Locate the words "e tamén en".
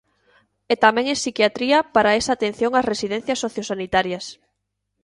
0.71-1.19